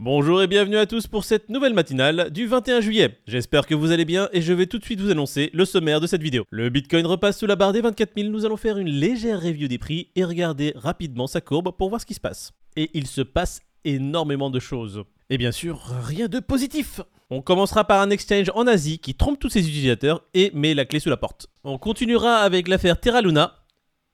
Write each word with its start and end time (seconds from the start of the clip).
Bonjour 0.00 0.40
et 0.40 0.46
bienvenue 0.46 0.76
à 0.76 0.86
tous 0.86 1.08
pour 1.08 1.24
cette 1.24 1.48
nouvelle 1.48 1.74
matinale 1.74 2.30
du 2.30 2.46
21 2.46 2.80
juillet. 2.80 3.18
J'espère 3.26 3.66
que 3.66 3.74
vous 3.74 3.90
allez 3.90 4.04
bien 4.04 4.28
et 4.32 4.42
je 4.42 4.52
vais 4.52 4.66
tout 4.66 4.78
de 4.78 4.84
suite 4.84 5.00
vous 5.00 5.10
annoncer 5.10 5.50
le 5.52 5.64
sommaire 5.64 6.00
de 6.00 6.06
cette 6.06 6.22
vidéo. 6.22 6.44
Le 6.50 6.68
Bitcoin 6.70 7.04
repasse 7.04 7.36
sous 7.36 7.46
la 7.46 7.56
barre 7.56 7.72
des 7.72 7.80
24 7.80 8.12
000, 8.16 8.28
nous 8.28 8.46
allons 8.46 8.56
faire 8.56 8.78
une 8.78 8.86
légère 8.86 9.42
review 9.42 9.66
des 9.66 9.78
prix 9.78 10.12
et 10.14 10.22
regarder 10.22 10.72
rapidement 10.76 11.26
sa 11.26 11.40
courbe 11.40 11.72
pour 11.76 11.88
voir 11.88 12.00
ce 12.00 12.06
qui 12.06 12.14
se 12.14 12.20
passe. 12.20 12.52
Et 12.76 12.90
il 12.94 13.08
se 13.08 13.22
passe 13.22 13.60
énormément 13.84 14.50
de 14.50 14.60
choses. 14.60 15.02
Et 15.30 15.36
bien 15.36 15.50
sûr, 15.50 15.80
rien 16.04 16.28
de 16.28 16.38
positif 16.38 17.00
on 17.30 17.42
commencera 17.42 17.84
par 17.84 18.00
un 18.00 18.08
exchange 18.08 18.52
en 18.54 18.68
Asie 18.68 19.00
qui 19.00 19.14
trompe 19.14 19.40
tous 19.40 19.50
ses 19.50 19.68
utilisateurs 19.68 20.22
et 20.32 20.52
met 20.54 20.74
la 20.74 20.84
clé 20.84 21.00
sous 21.00 21.10
la 21.10 21.16
porte. 21.16 21.48
On 21.64 21.76
continuera 21.76 22.36
avec 22.36 22.68
l'affaire 22.68 23.00
Terra 23.00 23.20
Luna. 23.20 23.56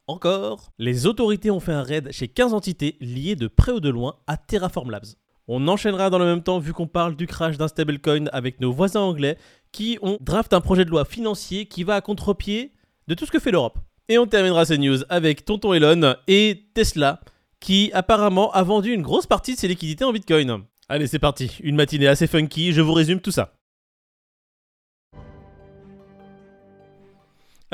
Encore. 0.06 0.72
Les 0.78 1.06
autorités 1.06 1.50
ont 1.50 1.60
fait 1.60 1.72
un 1.72 1.82
raid 1.82 2.10
chez 2.10 2.26
15 2.26 2.54
entités 2.54 2.96
liées 3.00 3.36
de 3.36 3.48
près 3.48 3.70
ou 3.70 3.80
de 3.80 3.90
loin 3.90 4.16
à 4.26 4.36
Terraform 4.36 4.90
Labs. 4.90 5.14
On 5.46 5.68
enchaînera 5.68 6.08
dans 6.08 6.18
le 6.18 6.24
même 6.24 6.42
temps 6.42 6.58
vu 6.58 6.72
qu'on 6.72 6.86
parle 6.86 7.16
du 7.16 7.26
crash 7.26 7.58
d'un 7.58 7.68
stablecoin 7.68 8.26
avec 8.32 8.60
nos 8.60 8.72
voisins 8.72 9.00
anglais 9.00 9.36
qui 9.72 9.98
ont 10.00 10.16
draft 10.20 10.54
un 10.54 10.60
projet 10.62 10.86
de 10.86 10.90
loi 10.90 11.04
financier 11.04 11.66
qui 11.66 11.84
va 11.84 11.96
à 11.96 12.00
contre-pied 12.00 12.72
de 13.08 13.14
tout 13.14 13.26
ce 13.26 13.30
que 13.30 13.38
fait 13.38 13.50
l'Europe. 13.50 13.78
Et 14.08 14.16
on 14.16 14.26
terminera 14.26 14.64
ces 14.64 14.78
news 14.78 14.98
avec 15.10 15.44
Tonton 15.44 15.74
Elon 15.74 16.14
et 16.28 16.66
Tesla 16.72 17.20
qui 17.60 17.90
apparemment 17.92 18.52
a 18.52 18.62
vendu 18.62 18.92
une 18.92 19.02
grosse 19.02 19.26
partie 19.26 19.54
de 19.54 19.58
ses 19.58 19.68
liquidités 19.68 20.04
en 20.04 20.12
Bitcoin. 20.12 20.64
Allez 20.88 21.06
c'est 21.06 21.18
parti, 21.18 21.58
une 21.62 21.76
matinée 21.76 22.08
assez 22.08 22.26
funky, 22.26 22.72
je 22.72 22.80
vous 22.80 22.92
résume 22.92 23.20
tout 23.20 23.30
ça. 23.30 23.54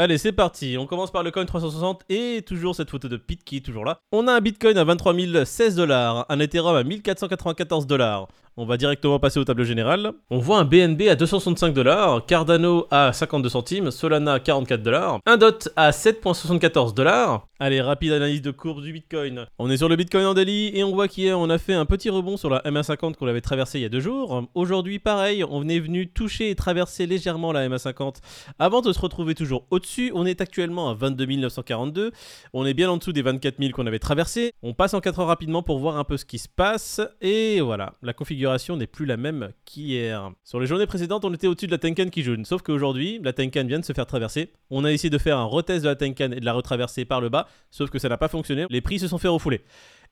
Allez, 0.01 0.17
c'est 0.17 0.33
parti. 0.33 0.79
On 0.79 0.87
commence 0.87 1.11
par 1.11 1.23
le 1.23 1.31
coin 1.31 1.45
360 1.45 2.05
et 2.09 2.41
toujours 2.41 2.75
cette 2.75 2.89
photo 2.89 3.07
de 3.07 3.19
Pete 3.19 3.45
qui 3.45 3.59
est 3.59 3.61
toujours 3.61 3.85
là. 3.85 4.01
On 4.13 4.29
a 4.29 4.33
un 4.33 4.41
Bitcoin 4.41 4.79
à 4.79 4.85
23 4.85 5.45
016 5.45 5.77
dollars, 5.77 6.25
un 6.31 6.41
Ethereum 6.41 6.75
à 6.75 6.83
1494 6.83 7.87
dollars, 7.87 8.29
on 8.57 8.67
va 8.67 8.77
directement 8.77 9.19
passer 9.19 9.39
au 9.41 9.45
tableau 9.45 9.65
général. 9.65 10.13
On 10.31 10.39
voit 10.39 10.59
un 10.59 10.65
BNB 10.65 11.03
à 11.09 11.17
265 11.17 11.73
dollars, 11.73 12.27
Cardano 12.27 12.87
à 12.91 13.13
52 13.13 13.49
centimes, 13.49 13.91
Solana 13.91 14.35
à 14.35 14.41
44 14.41 14.83
dollars, 14.83 15.21
un 15.27 15.37
DOT 15.37 15.69
à 15.77 15.91
7.74 15.91 16.95
dollars. 16.95 17.47
Allez, 17.59 17.81
rapide 17.81 18.13
analyse 18.13 18.41
de 18.43 18.51
courbe 18.51 18.83
du 18.83 18.93
Bitcoin. 18.93 19.47
On 19.59 19.71
est 19.71 19.77
sur 19.77 19.89
le 19.89 19.97
Bitcoin 19.97 20.25
en 20.25 20.35
daily 20.35 20.71
et 20.75 20.83
on 20.83 20.93
voit 20.93 21.09
qu'hier 21.09 21.39
on 21.39 21.51
a 21.51 21.59
fait 21.59 21.75
un 21.75 21.85
petit 21.85 22.09
rebond 22.09 22.37
sur 22.37 22.49
la 22.49 22.61
MA50 22.63 23.17
qu'on 23.17 23.27
avait 23.27 23.43
traversée 23.43 23.79
il 23.79 23.83
y 23.83 23.85
a 23.85 23.91
deux 23.91 24.01
jours. 24.01 24.49
Aujourd'hui, 24.55 24.99
pareil, 24.99 25.45
on 25.49 25.69
est 25.69 25.79
venu 25.79 26.09
toucher 26.09 26.51
et 26.51 26.55
traverser 26.55 27.07
légèrement 27.07 27.53
la 27.53 27.69
MA50 27.69 28.17
avant 28.59 28.81
de 28.81 28.93
se 28.93 28.99
retrouver 28.99 29.35
toujours 29.35 29.67
au-dessus. 29.71 30.11
On 30.15 30.25
est 30.25 30.41
actuellement 30.41 30.91
à 30.91 30.95
22 30.95 31.27
942. 31.27 32.13
On 32.55 32.65
est 32.65 32.75
bien 32.75 32.91
en 32.91 32.97
dessous 32.97 33.13
des 33.13 33.23
24 33.23 33.59
000 33.59 33.73
qu'on 33.73 33.87
avait 33.87 33.99
traversé. 33.99 34.53
On 34.63 34.73
passe 34.73 34.95
en 34.95 35.01
4 35.01 35.21
heures 35.21 35.27
rapidement 35.27 35.63
pour 35.63 35.79
voir 35.79 35.99
un 35.99 36.05
peu 36.05 36.17
ce 36.17 36.25
qui 36.25 36.39
se 36.39 36.49
passe. 36.49 37.01
Et 37.21 37.61
voilà, 37.61 37.93
la 38.03 38.15
configuration 38.15 38.40
n'est 38.77 38.87
plus 38.87 39.07
la 39.07 39.17
même 39.17 39.51
qu'hier. 39.65 40.31
Sur 40.45 40.61
les 40.61 40.67
journées 40.67 40.87
précédentes, 40.87 41.25
on 41.25 41.33
était 41.35 41.47
au-dessus 41.47 41.67
de 41.67 41.73
la 41.73 41.79
Tenkan 41.79 42.09
Kijun, 42.09 42.45
sauf 42.45 42.63
qu'aujourd'hui, 42.63 43.21
la 43.23 43.33
Tenkan 43.33 43.65
vient 43.65 43.79
de 43.79 43.85
se 43.85 43.93
faire 43.93 44.07
traverser. 44.07 44.53
On 44.71 44.85
a 44.85 44.93
essayé 44.93 45.11
de 45.11 45.19
faire 45.19 45.39
un 45.39 45.45
retest 45.45 45.83
de 45.83 45.89
la 45.89 45.97
Tenkan 45.97 46.33
et 46.33 46.41
de 46.41 46.45
la 46.45 46.53
retraverser 46.53 47.05
par 47.05 47.21
le 47.21 47.29
bas, 47.29 47.47
sauf 47.71 47.91
que 47.91 47.99
ça 47.99 48.09
n'a 48.09 48.17
pas 48.17 48.29
fonctionné. 48.29 48.67
Les 48.71 48.81
prix 48.81 48.99
se 48.99 49.09
sont 49.09 49.19
fait 49.19 49.29
refouler. 49.29 49.63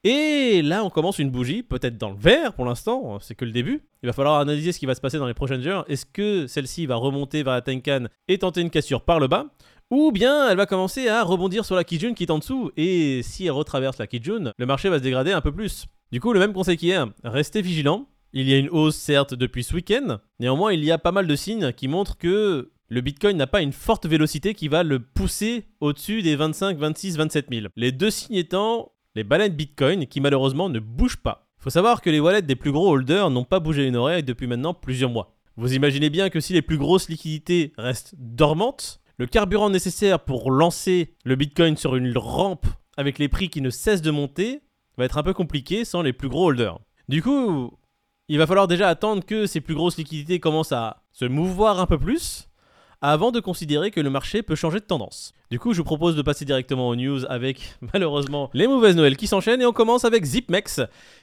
Et 0.05 0.63
là, 0.63 0.85
on 0.85 0.91
commence 0.91 1.19
une 1.19 1.31
bougie, 1.31 1.63
peut-être 1.63 1.99
dans 1.99 2.11
le 2.11 2.19
vert 2.19 2.53
pour 2.53 2.65
l'instant, 2.65 3.19
c'est 3.21 3.35
que 3.35 3.45
le 3.45 3.51
début. 3.51 3.83
Il 4.03 4.07
va 4.07 4.13
falloir 4.13 4.39
analyser 4.39 4.71
ce 4.73 4.79
qui 4.79 4.87
va 4.87 4.95
se 4.95 5.01
passer 5.01 5.19
dans 5.19 5.27
les 5.27 5.35
prochaines 5.35 5.67
heures. 5.67 5.85
Est-ce 5.89 6.07
que 6.07 6.47
celle-ci 6.47 6.87
va 6.87 6.95
remonter 6.95 7.43
vers 7.43 7.55
la 7.55 7.63
Tenkan 7.63 8.05
et 8.29 8.39
tenter 8.39 8.61
une 8.61 8.71
cassure 8.71 9.03
par 9.03 9.19
le 9.19 9.27
bas? 9.27 9.47
Ou 9.91 10.13
bien 10.13 10.51
elle 10.51 10.57
va 10.57 10.67
commencer 10.67 11.09
à 11.09 11.25
rebondir 11.25 11.65
sur 11.65 11.75
la 11.75 11.83
Kijun 11.83 12.13
qui 12.13 12.25
est 12.25 12.31
en 12.31 12.39
dessous, 12.39 12.71
et 12.77 13.23
si 13.23 13.47
elle 13.47 13.53
retraverse 13.53 13.99
la 13.99 14.07
Kijun, 14.07 14.53
le 14.57 14.67
marché 14.67 14.91
va 14.91 14.99
se 14.99 15.03
dégrader 15.03 15.33
un 15.33 15.41
peu 15.41 15.51
plus. 15.51 15.87
Du 16.13 16.21
coup, 16.21 16.33
le 16.33 16.41
même 16.41 16.53
conseil 16.53 16.77
qu'hier, 16.77 17.07
restez 17.25 17.63
vigilant, 17.63 18.07
il 18.39 18.49
y 18.49 18.55
a 18.55 18.59
une 18.59 18.71
hausse 18.71 18.97
certes 18.97 19.35
depuis 19.35 19.65
ce 19.65 19.75
week-end, 19.75 20.19
néanmoins 20.39 20.73
il 20.73 20.85
y 20.85 20.91
a 20.91 20.99
pas 20.99 21.13
mal 21.13 21.27
de 21.27 21.37
signes 21.37 21.73
qui 21.73 21.89
montrent 21.89 22.17
que 22.17 22.71
le 22.89 23.01
Bitcoin 23.01 23.37
n'a 23.37 23.47
pas 23.47 23.61
une 23.61 23.73
forte 23.73 24.07
vélocité 24.07 24.55
qui 24.55 24.69
va 24.69 24.83
le 24.83 25.01
pousser 25.01 25.67
au-dessus 25.81 26.23
des 26.23 26.37
25, 26.37 26.79
26, 26.79 27.17
27 27.17 27.47
000. 27.53 27.67
Les 27.77 27.93
deux 27.93 28.11
signes 28.11 28.37
étant 28.37 28.93
les 29.15 29.25
baleines 29.25 29.53
Bitcoin 29.53 30.07
qui 30.07 30.21
malheureusement 30.21 30.69
ne 30.69 30.79
bougent 30.79 31.19
pas. 31.19 31.49
Il 31.59 31.65
Faut 31.65 31.71
savoir 31.71 32.01
que 32.01 32.11
les 32.11 32.21
wallets 32.21 32.43
des 32.43 32.57
plus 32.57 32.73
gros 32.73 32.91
holders 32.91 33.31
n'ont 33.31 33.45
pas 33.45 33.61
bougé 33.61 33.87
une 33.87 33.97
oreille 33.97 34.23
depuis 34.23 34.47
maintenant 34.47 34.75
plusieurs 34.75 35.11
mois. 35.11 35.37
Vous 35.57 35.75
imaginez 35.75 36.09
bien 36.09 36.31
que 36.31 36.41
si 36.41 36.53
les 36.53 36.63
plus 36.63 36.79
grosses 36.79 37.09
liquidités 37.09 37.73
restent 37.77 38.15
dormantes, 38.17 39.01
le 39.19 39.27
carburant 39.27 39.69
nécessaire 39.69 40.21
pour 40.21 40.53
lancer 40.53 41.15
le 41.25 41.35
Bitcoin 41.35 41.77
sur 41.77 41.97
une 41.97 42.17
rampe 42.17 42.67
avec 42.97 43.19
les 43.19 43.29
prix 43.29 43.49
qui 43.49 43.61
ne 43.61 43.71
cessent 43.71 44.03
de 44.03 44.13
monter 44.13 44.61
va 44.97 45.05
être 45.05 45.19
un 45.19 45.23
peu 45.23 45.35
compliqué 45.35 45.85
sans 45.85 46.03
les 46.03 46.13
plus 46.13 46.29
gros 46.29 46.47
holders. 46.47 46.79
Du 47.09 47.23
coup, 47.23 47.73
il 48.29 48.39
va 48.39 48.47
falloir 48.47 48.69
déjà 48.69 48.89
attendre 48.89 49.25
que 49.25 49.47
ces 49.47 49.61
plus 49.61 49.75
grosses 49.75 49.97
liquidités 49.97 50.41
commencent 50.41 50.73
à 50.73 51.03
se 51.13 51.25
mouvoir 51.25 51.81
un 51.81 51.87
peu 51.87 51.99
plus 51.99 52.49
avant 53.01 53.31
de 53.31 53.41
considérer 53.41 53.91
que 53.91 54.01
le 54.01 54.11
marché 54.11 54.43
peut 54.43 54.57
changer 54.57 54.81
de 54.81 54.85
tendance. 54.85 55.33
Du 55.51 55.59
coup, 55.59 55.73
je 55.73 55.79
vous 55.79 55.85
propose 55.85 56.17
de 56.17 56.23
passer 56.23 56.45
directement 56.45 56.89
aux 56.89 56.97
news 56.97 57.25
avec 57.29 57.77
malheureusement 57.93 58.51
les 58.55 58.67
mauvaises 58.67 58.97
nouvelles 58.97 59.17
qui 59.17 59.27
s'enchaînent 59.27 59.63
et 59.63 59.67
on 59.67 59.73
commence 59.73 60.05
avec 60.05 60.25
ZipMex 60.25 60.81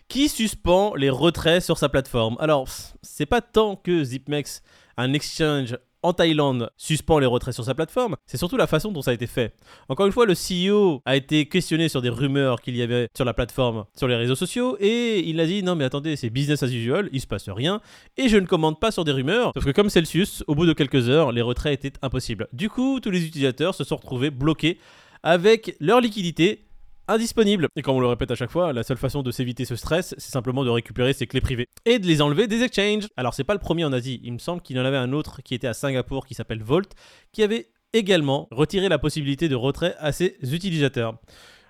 qui 0.08 0.30
suspend 0.30 0.96
les 0.96 1.10
retraits 1.10 1.62
sur 1.62 1.78
sa 1.78 1.90
plateforme. 1.90 2.38
Alors, 2.40 2.68
c'est 3.02 3.26
pas 3.26 3.42
tant 3.42 3.76
que 3.76 4.04
ZipMex, 4.04 4.64
un 4.98 5.14
exchange 5.14 5.78
en 6.06 6.14
Thaïlande 6.14 6.70
suspend 6.78 7.18
les 7.18 7.26
retraits 7.26 7.54
sur 7.54 7.66
sa 7.66 7.74
plateforme, 7.74 8.16
c'est 8.28 8.38
surtout 8.38 8.58
la 8.58 8.68
façon 8.68 8.92
dont 8.92 9.02
ça 9.02 9.12
a 9.12 9.14
été 9.16 9.26
fait. 9.26 9.56
Encore 9.90 10.06
une 10.06 10.12
fois, 10.12 10.28
le 10.28 10.34
CEO 10.34 11.02
a 11.06 11.16
été 11.16 11.48
questionné 11.48 11.90
sur 11.90 12.02
des 12.02 12.10
rumeurs 12.10 12.62
qu'il 12.62 12.78
y 12.78 12.84
avait 12.84 13.10
sur 13.16 13.26
la 13.26 13.34
plateforme, 13.34 13.86
sur 13.98 14.08
les 14.08 14.16
réseaux 14.16 14.36
sociaux, 14.36 14.78
et 14.80 15.28
il 15.28 15.40
a 15.40 15.48
dit 15.48 15.64
non 15.64 15.76
mais 15.76 15.84
attendez, 15.84 16.16
c'est 16.16 16.30
business 16.30 16.62
as 16.62 16.68
usual, 16.68 17.10
il 17.12 17.22
se 17.22 17.28
passe 17.28 17.50
rien, 17.50 17.82
et 18.18 18.30
je 18.30 18.38
ne 18.38 18.46
commande 18.46 18.80
pas 18.80 18.92
sur 18.92 19.04
des 19.04 19.12
rumeurs, 19.12 19.52
sauf 19.56 19.66
que 19.66 19.72
comme 19.72 19.90
Celsius, 19.90 20.44
au 20.48 20.54
bout 20.54 20.68
de 20.68 20.74
quelques 20.74 21.10
heures, 21.10 21.32
les 21.32 21.42
retraits 21.42 21.74
étaient 21.74 21.98
impossibles. 22.04 22.48
Du 22.54 22.70
coup, 22.70 23.00
tous 23.00 23.10
les 23.10 23.26
utilisateurs 23.26 23.74
se 23.74 23.84
sont 23.84 23.96
retrouvés 23.96 24.30
bloqués 24.30 24.78
avec 25.24 25.76
leur 25.80 26.02
liquidité 26.02 26.65
indisponible. 27.08 27.68
Et 27.76 27.82
comme 27.82 27.96
on 27.96 28.00
le 28.00 28.08
répète 28.08 28.32
à 28.32 28.36
chaque 28.36 28.52
fois, 28.52 28.74
la 28.74 28.84
seule 28.84 28.98
façon 28.98 29.24
de 29.24 29.32
s'éviter 29.32 29.66
ce 29.66 29.76
stress, 29.76 30.16
c'est 30.18 30.32
simplement 30.32 30.64
de 30.64 30.70
récupérer 30.70 31.14
ses 31.14 31.28
clés 31.28 31.42
privées 31.42 31.68
et 31.86 32.00
de 32.00 32.08
les 32.08 32.22
enlever 32.22 32.48
des 32.48 32.62
exchanges. 32.62 33.08
Alors 33.18 33.34
c'est 33.34 33.44
pas 33.44 33.54
le 33.54 33.60
premier 33.60 33.86
en 33.86 33.94
Asie, 33.94 34.22
il 34.24 34.34
me 34.34 34.40
semble 34.40 34.62
qu'il 34.62 34.78
y 34.78 34.80
en 34.80 34.86
avait 34.86 34.98
un 34.98 35.14
autre 35.14 35.42
qui 35.42 35.56
était 35.56 35.68
à 35.68 35.74
Singapour 35.74 36.26
qui 36.26 36.34
s'appelle 36.34 36.64
Volt, 36.64 36.92
qui 37.32 37.44
avait 37.44 37.70
également 37.94 38.48
retiré 38.52 38.90
la 38.90 39.00
possibilité 39.00 39.48
de 39.50 39.56
retrait 39.56 39.96
à 40.00 40.12
ses 40.12 40.38
utilisateurs. 40.42 41.18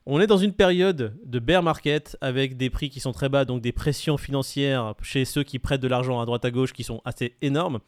On 0.07 0.19
est 0.21 0.27
dans 0.27 0.37
une 0.37 0.53
période 0.53 1.17
de 1.25 1.39
bear 1.39 1.63
market 1.63 2.15
avec 2.21 2.57
des 2.57 2.69
prix 2.69 2.89
qui 2.89 2.99
sont 2.99 3.11
très 3.11 3.27
bas, 3.27 3.43
donc 3.43 3.61
des 3.61 3.71
pressions 3.71 4.17
financières 4.17 4.93
chez 5.01 5.25
ceux 5.25 5.43
qui 5.43 5.57
prêtent 5.57 5.81
de 5.81 5.87
l'argent 5.87 6.19
à 6.21 6.25
droite 6.25 6.45
à 6.45 6.51
gauche 6.51 6.73
qui 6.73 6.83
sont 6.83 7.01
assez 7.05 7.37
énormes. 7.41 7.79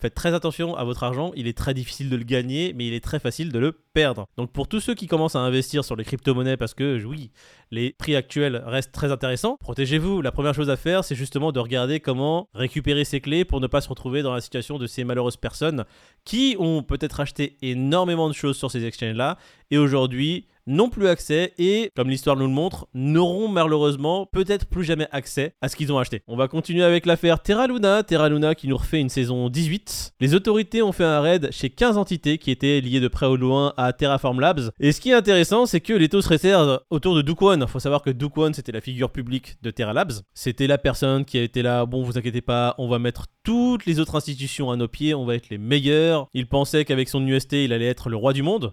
Faites 0.00 0.14
très 0.14 0.32
attention 0.32 0.74
à 0.76 0.84
votre 0.84 1.02
argent, 1.02 1.30
il 1.36 1.46
est 1.46 1.56
très 1.56 1.74
difficile 1.74 2.08
de 2.08 2.16
le 2.16 2.24
gagner, 2.24 2.72
mais 2.74 2.86
il 2.86 2.94
est 2.94 3.04
très 3.04 3.18
facile 3.18 3.52
de 3.52 3.58
le 3.58 3.72
perdre. 3.92 4.26
Donc 4.38 4.50
pour 4.50 4.66
tous 4.66 4.80
ceux 4.80 4.94
qui 4.94 5.06
commencent 5.06 5.36
à 5.36 5.40
investir 5.40 5.84
sur 5.84 5.94
les 5.94 6.04
crypto-monnaies, 6.04 6.56
parce 6.56 6.72
que 6.72 7.04
oui, 7.04 7.32
les 7.70 7.92
prix 7.98 8.16
actuels 8.16 8.62
restent 8.64 8.92
très 8.92 9.12
intéressants, 9.12 9.58
protégez-vous. 9.60 10.22
La 10.22 10.32
première 10.32 10.54
chose 10.54 10.70
à 10.70 10.76
faire, 10.76 11.04
c'est 11.04 11.14
justement 11.14 11.52
de 11.52 11.60
regarder 11.60 12.00
comment 12.00 12.48
récupérer 12.54 13.04
ces 13.04 13.20
clés 13.20 13.44
pour 13.44 13.60
ne 13.60 13.66
pas 13.66 13.82
se 13.82 13.90
retrouver 13.90 14.22
dans 14.22 14.32
la 14.32 14.40
situation 14.40 14.78
de 14.78 14.86
ces 14.86 15.04
malheureuses 15.04 15.36
personnes 15.36 15.84
qui 16.24 16.56
ont 16.58 16.82
peut-être 16.82 17.20
acheté 17.20 17.58
énormément 17.60 18.28
de 18.28 18.34
choses 18.34 18.56
sur 18.56 18.70
ces 18.70 18.86
exchanges-là 18.86 19.36
et 19.70 19.76
aujourd'hui 19.76 20.46
n'ont 20.70 20.88
plus 20.88 21.08
accès 21.08 21.52
et, 21.58 21.90
comme 21.96 22.08
l'histoire 22.08 22.36
nous 22.36 22.46
le 22.46 22.52
montre, 22.52 22.86
n'auront 22.94 23.48
malheureusement 23.48 24.26
peut-être 24.32 24.66
plus 24.66 24.84
jamais 24.84 25.08
accès 25.10 25.54
à 25.60 25.68
ce 25.68 25.76
qu'ils 25.76 25.92
ont 25.92 25.98
acheté. 25.98 26.22
On 26.28 26.36
va 26.36 26.48
continuer 26.48 26.84
avec 26.84 27.06
l'affaire 27.06 27.42
Terra 27.42 27.66
Luna, 27.66 28.02
Terra 28.02 28.28
Luna 28.28 28.54
qui 28.54 28.68
nous 28.68 28.76
refait 28.76 29.00
une 29.00 29.08
saison 29.08 29.48
18. 29.48 30.12
Les 30.20 30.34
autorités 30.34 30.82
ont 30.82 30.92
fait 30.92 31.04
un 31.04 31.20
raid 31.20 31.48
chez 31.50 31.70
15 31.70 31.98
entités 31.98 32.38
qui 32.38 32.50
étaient 32.50 32.80
liées 32.80 33.00
de 33.00 33.08
près 33.08 33.26
ou 33.26 33.36
de 33.36 33.42
loin 33.42 33.74
à 33.76 33.92
Terraform 33.92 34.40
Labs. 34.40 34.70
Et 34.78 34.92
ce 34.92 35.00
qui 35.00 35.10
est 35.10 35.14
intéressant, 35.14 35.66
c'est 35.66 35.80
que 35.80 35.92
les 35.92 36.08
taux 36.08 36.22
se 36.22 36.28
réservent 36.28 36.80
autour 36.90 37.14
de 37.14 37.22
Duke 37.22 37.42
One. 37.42 37.66
Faut 37.66 37.80
savoir 37.80 38.02
que 38.02 38.10
Duke 38.10 38.38
One, 38.38 38.54
c'était 38.54 38.72
la 38.72 38.80
figure 38.80 39.10
publique 39.10 39.56
de 39.62 39.70
Terra 39.70 39.92
Labs. 39.92 40.12
C'était 40.34 40.66
la 40.66 40.78
personne 40.78 41.24
qui 41.24 41.38
a 41.38 41.42
été 41.42 41.62
là, 41.62 41.84
bon, 41.86 42.02
vous 42.02 42.16
inquiétez 42.16 42.40
pas, 42.42 42.74
on 42.78 42.88
va 42.88 42.98
mettre 42.98 43.26
toutes 43.42 43.86
les 43.86 44.00
autres 44.00 44.16
institutions 44.16 44.70
à 44.70 44.76
nos 44.76 44.88
pieds, 44.88 45.14
on 45.14 45.24
va 45.24 45.34
être 45.34 45.48
les 45.50 45.58
meilleurs. 45.58 46.28
Il 46.34 46.46
pensait 46.48 46.84
qu'avec 46.84 47.08
son 47.08 47.26
UST, 47.26 47.52
il 47.54 47.72
allait 47.72 47.86
être 47.86 48.08
le 48.08 48.16
roi 48.16 48.32
du 48.32 48.42
monde. 48.42 48.72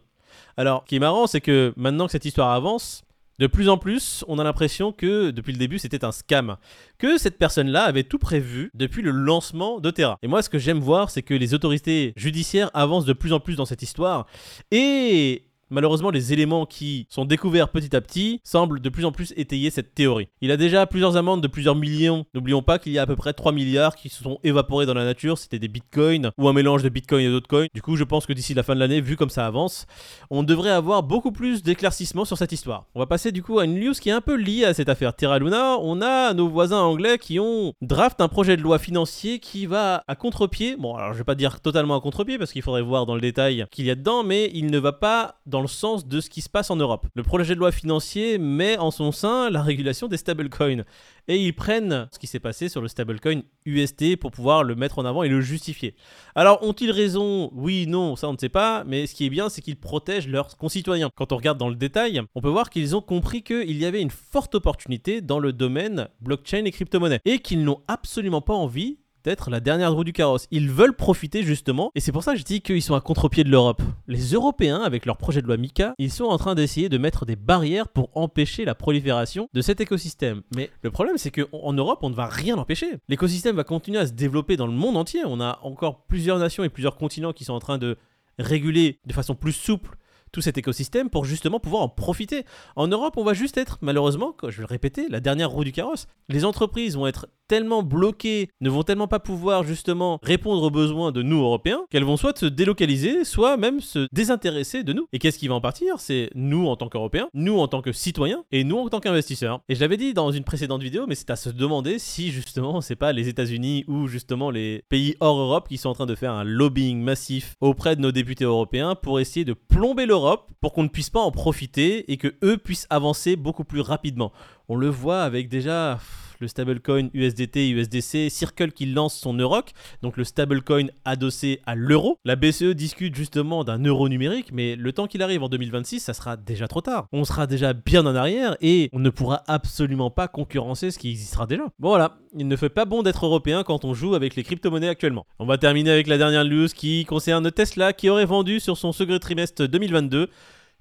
Alors, 0.58 0.84
ce 0.86 0.90
qui 0.90 0.96
est 0.96 1.00
marrant, 1.00 1.28
c'est 1.28 1.42
que 1.42 1.74
maintenant 1.76 2.06
que 2.06 2.12
cette 2.12 2.26
histoire 2.26 2.52
avance, 2.52 3.04
de 3.40 3.46
plus 3.46 3.70
en 3.70 3.78
plus, 3.78 4.24
on 4.28 4.40
a 4.40 4.44
l'impression 4.44 4.92
que 4.92 5.30
depuis 5.30 5.54
le 5.54 5.60
début, 5.60 5.78
c'était 5.78 6.04
un 6.04 6.12
scam. 6.12 6.58
Que 6.98 7.20
cette 7.20 7.38
personne-là 7.38 7.84
avait 7.84 8.04
tout 8.04 8.18
prévu 8.18 8.72
depuis 8.74 9.04
le 9.04 9.12
lancement 9.12 9.80
de 9.80 9.92
Terra. 9.92 10.18
Et 10.24 10.28
moi, 10.28 10.42
ce 10.42 10.50
que 10.50 10.58
j'aime 10.58 10.80
voir, 10.80 11.12
c'est 11.12 11.22
que 11.22 11.36
les 11.36 11.54
autorités 11.54 12.14
judiciaires 12.16 12.72
avancent 12.74 13.06
de 13.06 13.14
plus 13.14 13.34
en 13.34 13.40
plus 13.40 13.56
dans 13.56 13.66
cette 13.66 13.84
histoire. 13.84 14.26
Et 14.72 15.44
Malheureusement, 15.70 16.12
les 16.12 16.34
éléments 16.34 16.66
qui 16.66 17.08
sont 17.10 17.26
découverts 17.26 17.70
petit 17.70 17.96
à 17.96 18.02
petit 18.02 18.40
semblent 18.44 18.80
de 18.80 18.90
plus 18.90 19.06
en 19.06 19.12
plus 19.12 19.34
étayer 19.36 19.70
cette 19.70 19.94
théorie. 19.94 20.30
Il 20.42 20.52
a 20.52 20.58
déjà 20.58 20.86
plusieurs 20.86 21.18
amendes 21.18 21.42
de 21.42 21.48
plusieurs 21.48 21.76
millions. 21.76 22.26
N'oublions 22.34 22.62
pas 22.62 22.80
qu'il 22.80 22.94
y 22.94 23.00
a 23.00 23.02
à 23.02 23.06
peu 23.06 23.16
près 23.16 23.34
3 23.34 23.52
milliards 23.52 23.96
qui 23.96 24.10
se 24.10 24.24
sont 24.24 24.40
évaporés 24.44 24.86
dans 24.86 24.94
la 24.94 25.04
nature. 25.04 25.38
C'était 25.38 25.60
des 25.60 25.68
bitcoins 25.68 26.32
ou 26.38 26.48
un 26.48 26.54
mélange 26.54 26.84
de 26.84 26.90
bitcoins 26.90 27.26
et 27.26 27.30
d'autres 27.30 27.48
coins. 27.48 27.68
Du 27.74 27.82
coup, 27.82 27.96
je 27.96 28.04
pense 28.04 28.26
que 28.26 28.34
d'ici 28.34 28.54
la 28.54 28.64
fin 28.64 28.76
de 28.76 28.80
l'année, 28.80 29.02
vu 29.02 29.18
comme 29.18 29.30
ça 29.30 29.46
avance, 29.46 29.88
on 30.30 30.44
devrait 30.44 30.72
avoir 30.72 31.04
beaucoup 31.04 31.32
plus 31.32 31.64
d'éclaircissements 31.64 32.26
sur 32.26 32.38
cette 32.38 32.52
histoire. 32.52 32.86
On 32.96 33.00
va 33.00 33.06
passer 33.06 33.32
du 33.32 33.44
coup 33.44 33.60
à 33.60 33.66
une 33.66 33.80
news 33.80 33.94
qui 33.94 34.10
est 34.10 34.14
un 34.14 34.22
peu 34.22 34.36
liée 34.36 34.66
à 34.66 34.74
cette 34.74 34.90
affaire 34.90 35.16
Terra 35.16 35.40
Luna. 35.40 35.78
On 35.82 36.02
a 36.02 36.34
nos 36.34 36.48
voisins 36.48 36.82
anglais 36.82 37.18
qui 37.18 37.40
ont 37.40 37.74
draft 37.82 38.22
un 38.22 38.28
projet 38.28 38.56
de 38.56 38.62
loi 38.62 38.80
financier 38.80 39.40
qui 39.40 39.66
va 39.66 40.04
à 40.08 40.16
contre-pied. 40.16 40.76
Bon, 40.78 40.96
alors 40.96 41.14
je 41.14 41.18
vais 41.18 41.24
pas 41.24 41.36
dire 41.36 41.60
totalement 41.60 41.96
à 41.96 42.02
contre-pied 42.02 42.38
parce 42.38 42.52
qu'il 42.52 42.62
faudrait 42.62 42.82
voir 42.82 43.06
dans 43.06 43.16
le 43.16 43.22
détail 43.22 43.66
qu'il 43.72 43.86
y 43.86 43.92
a 43.92 43.96
dedans, 43.96 44.24
mais 44.24 44.50
il 44.54 44.68
ne 44.68 44.80
va 44.80 44.94
pas 44.94 45.36
dans 45.46 45.57
le 45.62 45.68
sens 45.68 46.08
de 46.08 46.20
ce 46.20 46.30
qui 46.30 46.42
se 46.42 46.50
passe 46.50 46.72
en 46.72 46.76
Europe. 46.76 47.08
Le 47.16 47.24
projet 47.24 47.54
de 47.54 47.60
loi 47.60 47.72
financier 47.72 48.38
met 48.38 48.78
en 48.78 48.92
son 48.92 49.12
sein 49.12 49.50
la 49.50 49.62
régulation 49.62 50.08
des 50.08 50.18
stablecoins 50.18 50.84
et 51.28 51.38
ils 51.38 51.54
prennent 51.54 52.08
ce 52.12 52.20
qui 52.20 52.28
s'est 52.28 52.40
passé 52.40 52.70
sur 52.70 52.82
le 52.82 52.88
stablecoin 52.88 53.42
UST 53.66 54.18
pour 54.18 54.32
pouvoir 54.32 54.64
le 54.64 54.76
mettre 54.76 55.00
en 55.00 55.06
avant 55.06 55.24
et 55.24 55.30
le 55.30 55.42
justifier. 55.42 55.96
Alors 56.36 56.64
ont-ils 56.64 56.92
raison? 56.92 57.50
Oui, 57.54 57.88
non, 57.88 58.16
ça 58.16 58.30
on 58.30 58.34
ne 58.34 58.38
sait 58.38 58.50
pas, 58.50 58.84
mais 58.86 59.08
ce 59.08 59.16
qui 59.16 59.26
est 59.26 59.30
bien 59.30 59.50
c'est 59.50 59.62
qu'ils 59.62 59.80
protègent 59.80 60.28
leurs 60.28 60.58
concitoyens. 60.58 61.10
Quand 61.16 61.32
on 61.32 61.38
regarde 61.38 61.58
dans 61.58 61.70
le 61.70 61.76
détail, 61.76 62.22
on 62.36 62.42
peut 62.42 62.50
voir 62.50 62.70
qu'ils 62.70 62.96
ont 62.96 63.02
compris 63.02 63.44
qu'il 63.44 63.78
y 63.78 63.86
avait 63.86 64.02
une 64.02 64.12
forte 64.12 64.56
opportunité 64.56 65.22
dans 65.22 65.40
le 65.40 65.54
domaine 65.54 66.08
blockchain 66.22 66.66
et 66.66 66.72
crypto-monnaie 66.72 67.20
et 67.26 67.40
qu'ils 67.40 67.64
n'ont 67.64 67.82
absolument 67.88 68.42
pas 68.42 68.54
envie 68.54 69.00
être 69.28 69.50
la 69.50 69.60
dernière 69.60 69.94
roue 69.94 70.04
du 70.04 70.14
carrosse. 70.14 70.48
Ils 70.52 70.70
veulent 70.70 70.96
profiter 70.96 71.44
justement, 71.44 71.92
et 71.96 72.00
c'est 72.00 72.12
pour 72.12 72.24
ça 72.24 72.34
que 72.34 72.40
je 72.40 72.44
dis 72.44 72.62
qu'ils 72.62 72.82
sont 72.82 72.96
à 72.96 73.02
contre-pied 73.02 73.44
de 73.44 73.50
l'Europe. 73.50 73.82
Les 74.08 74.34
Européens, 74.34 74.82
avec 74.82 75.06
leur 75.06 75.18
projet 75.18 75.42
de 75.42 75.48
loi 75.48 75.58
Mika, 75.58 75.94
ils 75.98 76.12
sont 76.12 76.26
en 76.26 76.38
train 76.38 76.56
d'essayer 76.56 76.90
de 76.90 76.98
mettre 76.98 77.26
des 77.26 77.36
barrières 77.36 77.88
pour 77.88 78.10
empêcher 78.16 78.66
la 78.66 78.76
prolifération 78.76 79.50
de 79.54 79.62
cet 79.62 79.82
écosystème. 79.82 80.42
Mais 80.56 80.70
le 80.82 80.92
problème, 80.92 81.18
c'est 81.18 81.32
qu'en 81.32 81.74
Europe, 81.74 82.00
on 82.02 82.10
ne 82.10 82.16
va 82.16 82.28
rien 82.28 82.58
empêcher. 82.58 82.98
L'écosystème 83.10 83.56
va 83.56 83.64
continuer 83.64 84.00
à 84.00 84.08
se 84.08 84.14
développer 84.14 84.58
dans 84.58 84.68
le 84.68 84.74
monde 84.74 84.98
entier. 84.98 85.22
On 85.26 85.42
a 85.42 85.60
encore 85.64 86.06
plusieurs 86.06 86.40
nations 86.40 86.64
et 86.64 86.70
plusieurs 86.70 86.98
continents 86.98 87.34
qui 87.34 87.44
sont 87.44 87.54
en 87.54 87.60
train 87.60 87.78
de 87.78 87.98
réguler 88.40 89.00
de 89.06 89.14
façon 89.14 89.36
plus 89.36 89.54
souple 89.54 89.98
tout 90.32 90.42
cet 90.42 90.58
écosystème 90.58 91.10
pour 91.10 91.26
justement 91.26 91.60
pouvoir 91.60 91.84
en 91.84 91.90
profiter. 91.90 92.46
En 92.76 92.88
Europe, 92.88 93.16
on 93.18 93.24
va 93.24 93.34
juste 93.34 93.58
être, 93.58 93.78
malheureusement, 93.82 94.36
je 94.44 94.58
vais 94.58 94.62
le 94.62 94.66
répéter, 94.66 95.08
la 95.10 95.20
dernière 95.20 95.50
roue 95.50 95.64
du 95.64 95.72
carrosse. 95.72 96.08
Les 96.30 96.46
entreprises 96.46 96.96
vont 96.96 97.08
être 97.08 97.28
tellement 97.48 97.84
bloquées, 97.84 98.50
ne 98.62 98.70
vont 98.70 98.84
tellement 98.84 99.08
pas 99.08 99.20
pouvoir 99.20 99.64
justement 99.64 100.20
répondre 100.24 100.64
aux 100.64 100.70
besoins 100.70 101.12
de 101.12 101.22
nous 101.22 101.42
Européens, 101.42 101.82
qu'elles 101.90 102.04
vont 102.04 102.18
soit 102.18 102.38
se 102.38 102.46
délocaliser, 102.46 103.24
soit 103.24 103.58
même 103.58 103.80
se 103.80 104.08
désintéresser 104.12 104.84
de 104.84 104.94
nous. 104.94 105.08
Et 105.14 105.20
qu'est-ce 105.20 105.40
qui 105.40 105.48
va 105.48 105.56
en 105.56 105.62
partir? 105.62 106.00
C'est 106.00 106.30
nous 106.36 106.68
en 106.68 106.76
tant 106.76 106.90
qu'Européens, 106.90 107.30
nous 107.34 107.58
en 107.60 107.68
tant 107.68 107.82
que 107.82 107.92
citoyens, 107.92 108.44
et 108.52 108.64
nous 108.64 108.78
en 108.78 108.90
tant 108.90 109.00
qu'investisseurs. 109.00 109.62
Et 109.70 109.76
je 109.76 109.82
l'avais 109.82 109.98
dit 109.98 110.14
dans 110.14 110.32
une 110.32 110.44
précédente 110.44 110.84
vidéo, 110.84 111.06
mais 111.08 111.16
c'est 111.16 111.30
à 111.30 111.36
se 111.36 111.50
demander 111.50 112.00
si 112.00 112.32
justement 112.32 112.82
c'est 112.82 112.96
pas 112.96 113.14
les 113.14 113.28
États-Unis 113.28 113.86
ou 113.88 114.08
justement 114.08 114.52
les 114.52 114.84
pays 114.90 115.16
hors 115.20 115.38
Europe 115.38 115.68
qui 115.68 115.78
sont 115.78 115.90
en 115.90 115.94
train 115.94 116.06
de 116.06 116.16
faire 116.16 116.34
un 116.34 116.44
lobbying 116.44 117.02
massif 117.02 117.56
auprès 117.62 117.96
de 117.96 118.02
nos 118.02 118.12
députés 118.12 118.44
européens 118.44 118.96
pour 118.96 119.20
essayer 119.20 119.46
de 119.46 119.54
plomber 119.54 120.06
l'Europe 120.06 120.52
pour 120.62 120.74
qu'on 120.74 120.84
ne 120.84 120.88
puisse 120.90 121.10
pas 121.10 121.20
en 121.20 121.32
profiter 121.32 122.12
et 122.12 122.18
que 122.18 122.36
eux 122.44 122.58
puissent 122.58 122.88
avancer 122.90 123.36
beaucoup 123.36 123.64
plus 123.64 123.82
rapidement. 123.82 124.32
On 124.70 124.76
le 124.76 124.90
voit 124.90 125.22
avec 125.22 125.50
déjà 125.50 126.00
le 126.40 126.48
stablecoin 126.48 127.10
USDT, 127.14 127.70
USDC, 127.70 128.30
Circle 128.30 128.72
qui 128.72 128.86
lance 128.86 129.16
son 129.18 129.34
Euroc, 129.34 129.72
donc 130.02 130.18
le 130.18 130.24
stablecoin 130.24 130.88
adossé 131.06 131.62
à 131.66 131.76
l'euro. 131.76 132.18
La 132.26 132.36
BCE 132.36 132.76
discute 132.76 133.16
justement 133.16 133.64
d'un 133.64 133.84
euro 133.84 134.10
numérique, 134.10 134.52
mais 134.52 134.76
le 134.76 134.92
temps 134.92 135.08
qu'il 135.08 135.22
arrive 135.24 135.44
en 135.44 135.50
2026, 135.50 136.00
ça 136.00 136.14
sera 136.14 136.38
déjà 136.38 136.68
trop 136.68 136.82
tard. 136.82 137.08
On 137.12 137.26
sera 137.26 137.48
déjà 137.48 137.74
bien 137.74 138.06
en 138.06 138.16
arrière 138.16 138.58
et 138.62 138.90
on 138.94 139.00
ne 139.00 139.10
pourra 139.10 139.44
absolument 139.48 140.10
pas 140.10 140.28
concurrencer 140.28 140.92
ce 140.92 141.00
qui 141.00 141.10
existera 141.10 141.48
déjà. 141.48 141.66
Bon 141.80 141.90
voilà, 141.90 142.18
il 142.36 142.48
ne 142.48 142.56
fait 142.56 142.70
pas 142.70 142.86
bon 142.86 143.04
d'être 143.04 143.26
européen 143.26 143.64
quand 143.64 143.86
on 143.86 143.94
joue 143.94 144.16
avec 144.16 144.36
les 144.36 144.44
crypto-monnaies 144.44 144.90
actuellement. 144.90 145.26
On 145.40 145.46
va 145.46 145.58
terminer 145.58 145.92
avec 145.92 146.08
la 146.08 146.18
dernière 146.18 146.46
news 146.46 146.68
qui 146.68 147.06
concerne 147.06 147.52
Tesla 147.52 147.94
qui 147.94 148.10
aurait 148.10 148.26
vendu 148.26 148.60
sur 148.60 148.78
son 148.78 148.92
second 148.92 149.20
trimestre 149.20 149.68
2022 149.68 150.30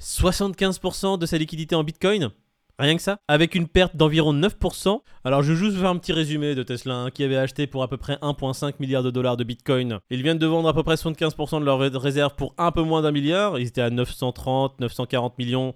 75% 0.00 1.18
de 1.18 1.26
sa 1.26 1.38
liquidité 1.38 1.74
en 1.74 1.84
Bitcoin. 1.84 2.30
Rien 2.78 2.96
que 2.96 3.02
ça, 3.02 3.18
avec 3.26 3.54
une 3.54 3.68
perte 3.68 3.96
d'environ 3.96 4.34
9%. 4.34 5.00
Alors 5.24 5.42
je 5.42 5.52
vais 5.52 5.58
juste 5.58 5.78
faire 5.78 5.88
un 5.88 5.96
petit 5.96 6.12
résumé 6.12 6.54
de 6.54 6.62
Tesla, 6.62 6.94
hein, 6.96 7.10
qui 7.10 7.24
avait 7.24 7.36
acheté 7.36 7.66
pour 7.66 7.82
à 7.82 7.88
peu 7.88 7.96
près 7.96 8.16
1,5 8.16 8.74
milliard 8.80 9.02
de 9.02 9.10
dollars 9.10 9.38
de 9.38 9.44
Bitcoin. 9.44 9.98
Ils 10.10 10.22
viennent 10.22 10.38
de 10.38 10.46
vendre 10.46 10.68
à 10.68 10.74
peu 10.74 10.82
près 10.82 10.96
75% 10.96 11.60
de 11.60 11.64
leurs 11.64 11.78
réserves 11.78 12.34
pour 12.36 12.54
un 12.58 12.72
peu 12.72 12.82
moins 12.82 13.00
d'un 13.00 13.12
milliard. 13.12 13.58
Ils 13.58 13.68
étaient 13.68 13.80
à 13.80 13.88
930, 13.88 14.78
940 14.80 15.38
millions 15.38 15.74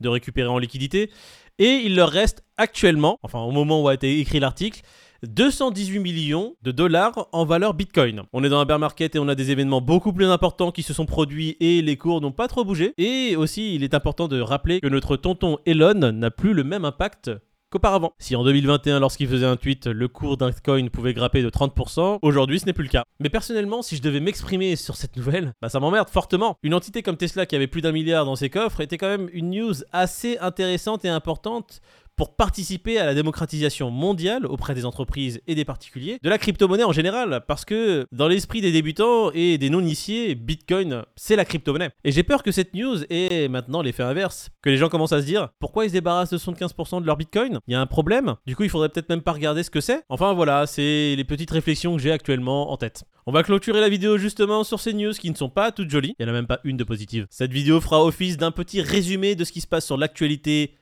de 0.00 0.08
récupérer 0.08 0.48
en 0.48 0.58
liquidité. 0.58 1.10
Et 1.58 1.82
il 1.84 1.94
leur 1.94 2.08
reste 2.08 2.42
actuellement, 2.56 3.18
enfin 3.22 3.40
au 3.40 3.50
moment 3.50 3.82
où 3.82 3.88
a 3.88 3.94
été 3.94 4.18
écrit 4.18 4.40
l'article, 4.40 4.80
218 5.26 5.98
millions 5.98 6.56
de 6.62 6.70
dollars 6.70 7.28
en 7.32 7.44
valeur 7.44 7.74
Bitcoin. 7.74 8.22
On 8.32 8.42
est 8.44 8.48
dans 8.48 8.60
un 8.60 8.64
bear 8.64 8.78
market 8.78 9.14
et 9.14 9.18
on 9.18 9.28
a 9.28 9.34
des 9.34 9.50
événements 9.50 9.80
beaucoup 9.80 10.12
plus 10.12 10.26
importants 10.26 10.72
qui 10.72 10.82
se 10.82 10.94
sont 10.94 11.06
produits 11.06 11.56
et 11.60 11.82
les 11.82 11.96
cours 11.96 12.20
n'ont 12.20 12.32
pas 12.32 12.48
trop 12.48 12.64
bougé. 12.64 12.94
Et 12.98 13.36
aussi, 13.36 13.74
il 13.74 13.84
est 13.84 13.94
important 13.94 14.28
de 14.28 14.40
rappeler 14.40 14.80
que 14.80 14.88
notre 14.88 15.16
tonton 15.16 15.58
Elon 15.66 16.12
n'a 16.12 16.30
plus 16.30 16.54
le 16.54 16.64
même 16.64 16.84
impact 16.84 17.30
qu'auparavant. 17.70 18.12
Si 18.18 18.34
en 18.34 18.44
2021, 18.44 18.98
lorsqu'il 18.98 19.28
faisait 19.28 19.46
un 19.46 19.56
tweet, 19.56 19.86
le 19.86 20.08
cours 20.08 20.36
d'un 20.36 20.50
coin 20.52 20.86
pouvait 20.88 21.14
grapper 21.14 21.42
de 21.42 21.50
30%, 21.50 22.18
aujourd'hui 22.22 22.58
ce 22.58 22.66
n'est 22.66 22.72
plus 22.72 22.84
le 22.84 22.90
cas. 22.90 23.04
Mais 23.20 23.28
personnellement, 23.28 23.82
si 23.82 23.96
je 23.96 24.02
devais 24.02 24.20
m'exprimer 24.20 24.74
sur 24.76 24.96
cette 24.96 25.16
nouvelle, 25.16 25.52
bah 25.62 25.68
ça 25.68 25.80
m'emmerde 25.80 26.08
fortement. 26.08 26.56
Une 26.62 26.74
entité 26.74 27.02
comme 27.02 27.16
Tesla 27.16 27.46
qui 27.46 27.56
avait 27.56 27.68
plus 27.68 27.80
d'un 27.80 27.92
milliard 27.92 28.24
dans 28.24 28.36
ses 28.36 28.50
coffres 28.50 28.80
était 28.80 28.98
quand 28.98 29.08
même 29.08 29.30
une 29.32 29.50
news 29.50 29.74
assez 29.92 30.36
intéressante 30.38 31.04
et 31.04 31.08
importante 31.08 31.80
pour 32.20 32.36
participer 32.36 32.98
à 32.98 33.06
la 33.06 33.14
démocratisation 33.14 33.90
mondiale 33.90 34.44
auprès 34.44 34.74
des 34.74 34.84
entreprises 34.84 35.40
et 35.46 35.54
des 35.54 35.64
particuliers 35.64 36.18
de 36.22 36.28
la 36.28 36.36
crypto-monnaie 36.36 36.84
en 36.84 36.92
général. 36.92 37.44
Parce 37.48 37.64
que 37.64 38.06
dans 38.12 38.28
l'esprit 38.28 38.60
des 38.60 38.72
débutants 38.72 39.30
et 39.32 39.56
des 39.56 39.70
non-initiés, 39.70 40.34
Bitcoin, 40.34 41.04
c'est 41.16 41.34
la 41.34 41.46
crypto-monnaie. 41.46 41.88
Et 42.04 42.12
j'ai 42.12 42.22
peur 42.22 42.42
que 42.42 42.52
cette 42.52 42.74
news 42.74 42.98
ait 43.08 43.48
maintenant 43.48 43.80
l'effet 43.80 44.02
inverse. 44.02 44.50
Que 44.60 44.68
les 44.68 44.76
gens 44.76 44.90
commencent 44.90 45.14
à 45.14 45.22
se 45.22 45.26
dire 45.26 45.48
pourquoi 45.60 45.86
ils 45.86 45.88
se 45.88 45.94
débarrassent 45.94 46.28
de 46.28 46.36
75% 46.36 47.00
de 47.00 47.06
leur 47.06 47.16
Bitcoin? 47.16 47.58
Il 47.66 47.72
y 47.72 47.74
a 47.74 47.80
un 47.80 47.86
problème 47.86 48.34
Du 48.44 48.54
coup, 48.54 48.64
il 48.64 48.68
faudrait 48.68 48.90
peut-être 48.90 49.08
même 49.08 49.22
pas 49.22 49.32
regarder 49.32 49.62
ce 49.62 49.70
que 49.70 49.80
c'est. 49.80 50.02
Enfin 50.10 50.34
voilà, 50.34 50.66
c'est 50.66 51.14
les 51.16 51.24
petites 51.24 51.50
réflexions 51.50 51.96
que 51.96 52.02
j'ai 52.02 52.12
actuellement 52.12 52.70
en 52.70 52.76
tête. 52.76 53.04
On 53.26 53.32
va 53.32 53.42
clôturer 53.42 53.80
la 53.80 53.88
vidéo 53.88 54.18
justement 54.18 54.64
sur 54.64 54.80
ces 54.80 54.92
news 54.92 55.12
qui 55.12 55.30
ne 55.30 55.36
sont 55.36 55.50
pas 55.50 55.72
toutes 55.72 55.88
jolies. 55.88 56.16
Il 56.18 56.26
n'y 56.26 56.30
en 56.30 56.34
a 56.34 56.36
même 56.36 56.46
pas 56.46 56.60
une 56.64 56.76
de 56.76 56.84
positive. 56.84 57.26
Cette 57.30 57.52
vidéo 57.52 57.80
fera 57.80 58.04
office 58.04 58.36
d'un 58.36 58.50
petit 58.50 58.82
résumé 58.82 59.36
de 59.36 59.44
ce 59.44 59.52
qui 59.52 59.60
se 59.60 59.66
passe 59.66 59.86
sur 59.86 59.96
l'actualité 59.96 60.74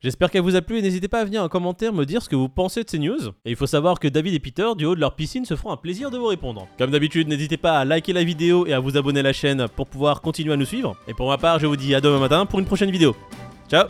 J'espère 0.00 0.30
qu'elle 0.30 0.42
vous 0.42 0.56
a 0.56 0.62
plu 0.62 0.78
et 0.78 0.82
n'hésitez 0.82 1.08
pas 1.08 1.20
à 1.20 1.24
venir 1.24 1.42
en 1.42 1.48
commentaire 1.48 1.92
me 1.92 2.04
dire 2.04 2.22
ce 2.22 2.28
que 2.28 2.36
vous 2.36 2.48
pensez 2.48 2.82
de 2.82 2.90
ces 2.90 2.98
news. 2.98 3.28
Et 3.44 3.50
il 3.50 3.56
faut 3.56 3.66
savoir 3.66 4.00
que 4.00 4.08
David 4.08 4.34
et 4.34 4.40
Peter, 4.40 4.66
du 4.76 4.84
haut 4.84 4.94
de 4.94 5.00
leur 5.00 5.14
piscine, 5.14 5.44
se 5.44 5.56
feront 5.56 5.72
un 5.72 5.76
plaisir 5.76 6.10
de 6.10 6.18
vous 6.18 6.26
répondre. 6.26 6.66
Comme 6.78 6.90
d'habitude, 6.90 7.28
n'hésitez 7.28 7.56
pas 7.56 7.78
à 7.78 7.84
liker 7.84 8.12
la 8.12 8.24
vidéo 8.24 8.66
et 8.66 8.72
à 8.72 8.80
vous 8.80 8.96
abonner 8.96 9.20
à 9.20 9.24
la 9.24 9.32
chaîne 9.32 9.66
pour 9.76 9.86
pouvoir 9.86 10.20
continuer 10.20 10.52
à 10.52 10.56
nous 10.56 10.64
suivre. 10.64 10.96
Et 11.08 11.14
pour 11.14 11.28
ma 11.28 11.38
part, 11.38 11.58
je 11.58 11.66
vous 11.66 11.76
dis 11.76 11.94
à 11.94 12.00
demain 12.00 12.18
matin 12.18 12.46
pour 12.46 12.58
une 12.58 12.66
prochaine 12.66 12.90
vidéo. 12.90 13.14
Ciao 13.68 13.86